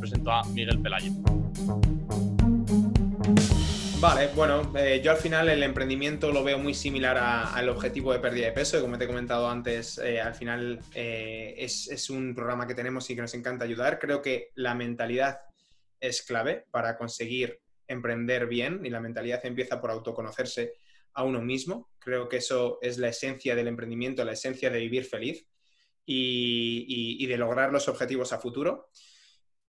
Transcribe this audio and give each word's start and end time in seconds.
presento 0.00 0.32
a 0.32 0.42
Miguel 0.44 0.80
Pelayo. 0.80 1.12
Vale, 4.00 4.28
bueno, 4.34 4.72
eh, 4.78 5.02
yo 5.04 5.10
al 5.10 5.18
final 5.18 5.50
el 5.50 5.62
emprendimiento 5.62 6.32
lo 6.32 6.42
veo 6.42 6.58
muy 6.58 6.72
similar 6.72 7.18
al 7.18 7.68
objetivo 7.68 8.14
de 8.14 8.18
pérdida 8.18 8.46
de 8.46 8.52
peso, 8.52 8.78
y 8.78 8.80
como 8.80 8.96
te 8.96 9.04
he 9.04 9.06
comentado 9.06 9.46
antes, 9.46 9.98
eh, 9.98 10.18
al 10.18 10.34
final 10.34 10.80
eh, 10.94 11.54
es, 11.58 12.08
un 12.08 12.34
programa 12.34 12.66
que 12.66 12.74
tenemos 12.74 13.10
y 13.10 13.14
que 13.14 13.20
nos 13.20 13.34
encanta 13.34 13.66
ayudar. 13.66 13.98
Creo 13.98 14.22
que 14.22 14.52
la 14.54 14.74
mentalidad 14.74 15.40
es 16.00 16.22
clave 16.22 16.64
para 16.70 16.96
conseguir 16.96 17.60
emprender 17.86 18.46
bien 18.46 18.80
y 18.86 18.88
la 18.88 19.00
mentalidad 19.00 19.44
empieza 19.44 19.82
por 19.82 19.90
autoconocerse 19.90 20.72
a 21.12 21.22
uno 21.22 21.42
mismo. 21.42 21.90
Creo 21.98 22.26
que 22.26 22.38
eso 22.38 22.78
es 22.80 22.96
la 22.96 23.08
esencia 23.08 23.54
del 23.54 23.68
emprendimiento, 23.68 24.24
la 24.24 24.32
esencia 24.32 24.70
de 24.70 24.78
vivir 24.78 25.04
feliz 25.04 25.46
y, 26.06 27.26
de 27.26 27.36
lograr 27.36 27.70
los 27.70 27.86
objetivos 27.88 28.32
a 28.32 28.38
futuro. 28.38 28.88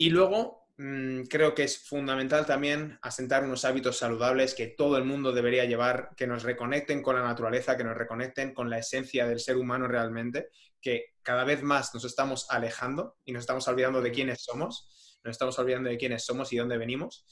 Y 0.02 0.10
luego 0.10 0.66
mm, 0.80 1.26
creo 1.26 1.54
que 1.54 1.62
es 1.62 1.78
fundamental 1.78 2.48
también 2.48 2.98
asentar 3.04 3.44
unos 3.44 3.66
hábitos 3.66 4.00
saludables 4.00 4.56
que 4.56 4.66
todo 4.66 4.98
el 4.98 5.04
mundo 5.04 5.32
debería 5.32 5.66
llevar, 5.66 6.10
que 6.18 6.26
nos 6.26 6.42
reconecten 6.42 7.04
con 7.04 7.18
la 7.18 7.22
naturaleza, 7.22 7.78
que 7.78 7.84
nos 7.84 7.96
reconecten 7.96 8.52
con 8.56 8.68
la 8.68 8.80
esencia 8.80 9.28
del 9.28 9.40
ser 9.40 9.58
humano 9.58 9.88
realmente, 9.88 10.48
que 10.82 11.14
cada 11.22 11.44
vez 11.44 11.62
más 11.62 11.94
nos 11.94 12.04
estamos 12.04 12.48
alejando 12.50 13.18
y 13.26 13.32
nos 13.32 13.42
estamos 13.42 13.68
olvidando 13.68 14.02
de 14.02 14.12
quiénes 14.12 14.42
somos, 14.42 15.20
nos 15.24 15.34
estamos 15.34 15.60
olvidando 15.60 15.92
de 15.92 16.00
quiénes 16.00 16.26
somos 16.26 16.52
y 16.52 16.58
dónde 16.58 16.80
venimos. 16.80 17.24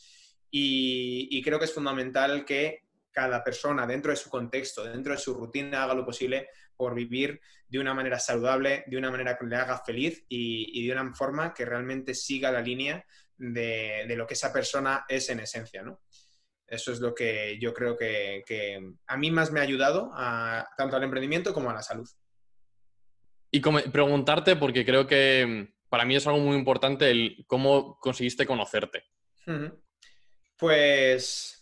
y 0.52 1.42
creo 1.42 1.58
que 1.58 1.66
es 1.66 1.74
fundamental 1.74 2.46
que 2.46 2.84
cada 3.12 3.44
persona 3.44 3.86
dentro 3.86 4.12
de 4.12 4.18
su 4.18 4.30
contexto, 4.30 4.84
dentro 4.84 5.14
de 5.14 5.20
su 5.20 5.34
rutina, 5.34 5.84
haga 5.84 5.94
lo 5.94 6.06
posible 6.06 6.50
por 6.76 6.96
vivir 6.96 7.42
de 7.68 7.80
una 7.80 7.94
manera 7.94 8.20
saludable, 8.20 8.84
de 8.88 8.98
una 8.98 9.12
manera 9.12 9.38
que 9.38 9.46
le 9.46 9.56
haga 9.56 9.78
feliz 9.80 10.26
y, 10.30 10.88
de 10.88 10.94
una 10.94 11.14
forma 11.14 11.54
que 11.54 11.66
realmente 11.66 12.14
siga 12.14 12.52
la 12.52 12.62
línea 12.62 13.06
de, 13.38 14.14
lo 14.16 14.26
que 14.26 14.34
esa 14.34 14.54
persona 14.54 15.06
es 15.08 15.30
en 15.30 15.42
esencia, 15.42 15.84
¿no? 15.84 16.02
Eso 16.66 16.92
es 16.92 17.00
lo 17.00 17.16
que 17.16 17.58
yo 17.60 17.74
creo 17.74 17.98
que, 17.98 18.44
a 19.08 19.18
mí 19.18 19.32
más 19.32 19.52
me 19.52 19.60
ha 19.60 19.64
ayudado 19.64 20.12
tanto 20.78 20.96
al 20.96 21.04
emprendimiento 21.04 21.54
como 21.54 21.70
a 21.70 21.74
la 21.74 21.82
salud. 21.82 22.08
Y 23.52 23.60
preguntarte, 23.60 24.56
porque 24.56 24.86
creo 24.86 25.08
que 25.08 25.74
para 25.90 26.06
mí 26.06 26.16
es 26.16 26.28
algo 26.28 26.40
muy 26.40 26.56
importante, 26.56 27.10
el 27.10 27.44
cómo 27.48 27.98
conseguiste 28.00 28.46
conocerte. 28.46 29.04
Pues 30.58 31.59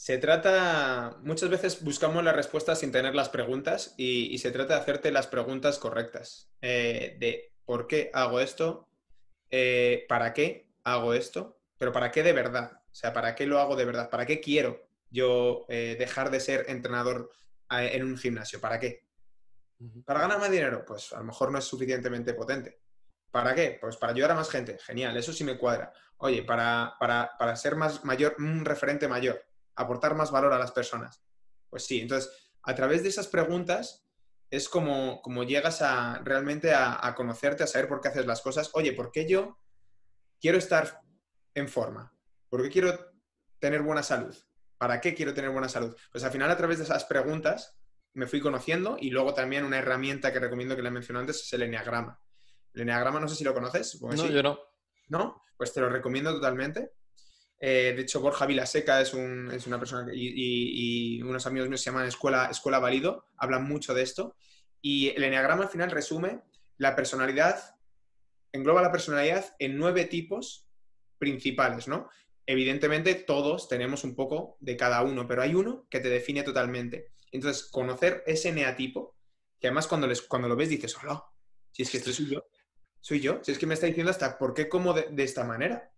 se 0.00 0.16
trata, 0.16 1.18
muchas 1.24 1.50
veces 1.50 1.84
buscamos 1.84 2.24
las 2.24 2.34
respuestas 2.34 2.78
sin 2.78 2.90
tener 2.90 3.14
las 3.14 3.28
preguntas 3.28 3.92
y, 3.98 4.38
se 4.38 4.50
trata 4.50 4.72
de 4.72 4.80
hacerte 4.80 5.10
las 5.10 5.26
preguntas 5.26 5.78
correctas. 5.78 6.50
Eh, 6.62 7.18
de 7.20 7.52
por 7.66 7.86
qué 7.86 8.10
hago 8.14 8.40
esto, 8.40 8.88
eh, 9.50 10.06
para 10.08 10.32
qué 10.32 10.70
hago 10.84 11.12
esto, 11.12 11.60
pero 11.76 11.92
para 11.92 12.10
qué 12.10 12.22
de 12.22 12.32
verdad. 12.32 12.80
O 12.90 12.94
sea, 12.94 13.12
para 13.12 13.34
qué 13.34 13.44
lo 13.44 13.58
hago 13.58 13.76
de 13.76 13.84
verdad, 13.84 14.08
para 14.08 14.24
qué 14.24 14.40
quiero 14.40 14.80
yo 15.10 15.66
eh, 15.68 15.96
dejar 15.98 16.30
de 16.30 16.40
ser 16.40 16.64
entrenador 16.68 17.30
en 17.68 18.02
un 18.02 18.16
gimnasio, 18.16 18.58
para 18.58 18.80
qué. 18.80 19.04
Para 20.06 20.20
ganar 20.20 20.38
más 20.38 20.50
dinero, 20.50 20.82
pues 20.86 21.12
a 21.12 21.18
lo 21.18 21.24
mejor 21.24 21.52
no 21.52 21.58
es 21.58 21.66
suficientemente 21.66 22.32
potente. 22.32 22.80
¿Para 23.30 23.54
qué? 23.54 23.76
Pues 23.78 23.98
para 23.98 24.14
ayudar 24.14 24.30
a 24.30 24.36
más 24.36 24.48
gente. 24.48 24.78
Genial, 24.78 25.14
eso 25.18 25.34
sí 25.34 25.44
me 25.44 25.58
cuadra. 25.58 25.92
Oye, 26.16 26.42
para, 26.42 26.94
para, 26.98 27.32
para 27.38 27.54
ser 27.54 27.76
más 27.76 28.02
mayor, 28.02 28.34
un 28.38 28.64
referente 28.64 29.06
mayor 29.06 29.49
aportar 29.80 30.14
más 30.14 30.30
valor 30.30 30.52
a 30.52 30.58
las 30.58 30.72
personas. 30.72 31.22
Pues 31.68 31.86
sí, 31.86 32.00
entonces, 32.00 32.30
a 32.62 32.74
través 32.74 33.02
de 33.02 33.08
esas 33.08 33.28
preguntas 33.28 34.06
es 34.50 34.68
como, 34.68 35.22
como 35.22 35.44
llegas 35.44 35.80
a 35.80 36.20
realmente 36.24 36.74
a, 36.74 37.14
conocerte, 37.16 37.62
a 37.62 37.66
saber 37.66 37.88
por 37.88 38.00
qué 38.00 38.08
haces 38.08 38.26
las 38.26 38.42
cosas. 38.42 38.70
Oye, 38.74 38.92
¿por 38.92 39.12
qué 39.12 39.28
yo 39.28 39.58
quiero 40.40 40.58
estar 40.58 41.00
en 41.54 41.68
forma? 41.68 42.12
¿Por 42.48 42.62
qué 42.62 42.68
quiero 42.68 43.12
tener 43.60 43.82
buena 43.82 44.02
salud? 44.02 44.36
¿Para 44.76 45.00
qué 45.00 45.14
quiero 45.14 45.34
tener 45.34 45.50
buena 45.50 45.68
salud? 45.68 45.96
Pues 46.10 46.24
al 46.24 46.32
final 46.32 46.50
a 46.50 46.56
través 46.56 46.78
de 46.78 46.84
esas 46.84 47.04
preguntas 47.04 47.78
me 48.14 48.26
fui 48.26 48.40
conociendo 48.40 48.96
y 49.00 49.10
luego 49.10 49.34
también 49.34 49.64
una 49.64 49.78
herramienta 49.78 50.32
que 50.32 50.40
recomiendo 50.40 50.74
que 50.74 50.82
le 50.82 50.90
mencioné 50.90 51.20
antes 51.20 51.42
es 51.42 51.52
el 51.52 51.62
enneagrama. 51.62 52.20
El 52.74 52.82
enneagrama 52.82 53.20
no 53.20 53.28
sé 53.28 53.36
si 53.36 53.44
lo 53.44 53.54
conoces. 53.54 54.00
No, 54.02 54.26
yo 54.26 54.42
no. 54.42 54.58
¿No? 55.08 55.42
Pues 55.56 55.72
te 55.72 55.80
lo 55.80 55.88
recomiendo 55.88 56.32
totalmente. 56.32 56.92
Eh, 57.62 57.92
de 57.94 58.02
hecho, 58.02 58.22
Borja 58.22 58.46
Vilaseca 58.46 59.02
es, 59.02 59.12
es 59.12 59.66
una 59.66 59.78
persona 59.78 60.10
y, 60.12 61.20
unos 61.22 61.46
amigos 61.46 61.68
míos 61.68 61.82
se 61.82 61.90
llaman 61.90 62.06
Escuela, 62.06 62.48
Escuela 62.50 62.78
Válido, 62.78 63.26
hablan 63.36 63.64
mucho 63.64 63.92
de 63.92 64.02
esto. 64.02 64.34
Y 64.80 65.08
el 65.08 65.22
enneagrama 65.24 65.64
al 65.64 65.68
final 65.68 65.90
resume 65.90 66.40
la 66.78 66.96
personalidad, 66.96 67.76
engloba 68.52 68.80
la 68.80 68.90
personalidad 68.90 69.54
en 69.58 69.76
nueve 69.76 70.06
tipos 70.06 70.66
principales, 71.18 71.86
¿no? 71.86 72.08
Evidentemente 72.46 73.14
todos 73.14 73.68
tenemos 73.68 74.04
un 74.04 74.16
poco 74.16 74.56
de 74.60 74.78
cada 74.78 75.02
uno, 75.02 75.28
pero 75.28 75.42
hay 75.42 75.54
uno 75.54 75.86
que 75.90 76.00
te 76.00 76.08
define 76.08 76.42
totalmente. 76.42 77.12
Entonces, 77.30 77.64
conocer 77.64 78.24
ese 78.26 78.48
eneatipo, 78.48 79.14
que 79.60 79.66
además 79.66 79.86
cuando, 79.86 80.06
les, 80.06 80.22
cuando 80.22 80.48
lo 80.48 80.56
ves 80.56 80.70
dices, 80.70 80.96
hola, 80.96 81.22
si 81.70 81.82
es 81.82 81.90
que 81.90 81.98
esto 81.98 82.12
soy 82.12 82.30
yo, 82.30 82.44
soy 83.00 83.20
yo, 83.20 83.40
si 83.42 83.52
es 83.52 83.58
que 83.58 83.66
me 83.66 83.74
está 83.74 83.86
diciendo 83.86 84.10
hasta 84.10 84.38
por 84.38 84.54
qué 84.54 84.68
como 84.68 84.94
de, 84.94 85.22
esta 85.22 85.44
manera 85.44 85.92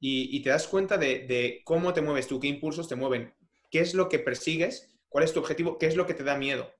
y, 0.00 0.42
te 0.42 0.50
das 0.50 0.68
cuenta 0.68 0.96
de, 0.96 1.60
cómo 1.64 1.92
te 1.92 2.00
mueves 2.00 2.26
tú, 2.26 2.38
qué 2.38 2.46
impulsos 2.46 2.88
te 2.88 2.96
mueven, 2.96 3.34
qué 3.70 3.80
es 3.80 3.94
lo 3.94 4.08
que 4.08 4.18
persigues, 4.18 4.88
cuál 5.08 5.24
es 5.24 5.32
tu 5.32 5.40
objetivo, 5.40 5.78
qué 5.78 5.86
es 5.86 5.96
lo 5.96 6.06
que 6.06 6.14
te 6.14 6.24
da 6.24 6.36
miedo, 6.36 6.70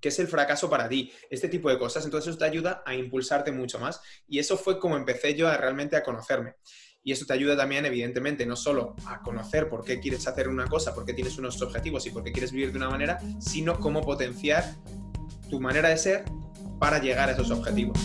qué 0.00 0.08
es 0.08 0.18
el 0.18 0.28
fracaso 0.28 0.70
para 0.70 0.88
ti, 0.88 1.12
este 1.30 1.48
tipo 1.48 1.68
de 1.68 1.78
cosas. 1.78 2.04
Entonces 2.04 2.30
eso 2.30 2.38
te 2.38 2.44
ayuda 2.44 2.82
a 2.86 2.94
impulsarte 2.94 3.52
mucho 3.52 3.78
más. 3.78 4.00
Y 4.26 4.38
eso 4.38 4.56
fue 4.56 4.78
como 4.78 4.96
empecé 4.96 5.34
yo 5.34 5.48
a 5.48 5.56
realmente 5.56 5.96
a 5.96 6.02
conocerme. 6.02 6.54
Y 7.02 7.12
eso 7.12 7.24
te 7.26 7.32
ayuda 7.32 7.56
también, 7.56 7.86
evidentemente, 7.86 8.44
no 8.44 8.56
solo 8.56 8.94
a 9.06 9.22
conocer 9.22 9.68
por 9.68 9.84
qué 9.84 10.00
quieres 10.00 10.26
hacer 10.26 10.48
una 10.48 10.66
cosa, 10.66 10.94
por 10.94 11.04
qué 11.04 11.14
tienes 11.14 11.38
unos 11.38 11.60
objetivos 11.62 12.04
y 12.06 12.10
por 12.10 12.24
qué 12.24 12.32
quieres 12.32 12.52
vivir 12.52 12.72
de 12.72 12.78
una 12.78 12.90
manera, 12.90 13.18
sino 13.40 13.78
cómo 13.78 14.02
potenciar 14.02 14.64
tu 15.48 15.60
manera 15.60 15.88
de 15.88 15.96
ser 15.96 16.24
para 16.78 16.98
llegar 17.00 17.28
a 17.28 17.32
esos 17.32 17.50
objetivos. 17.50 17.98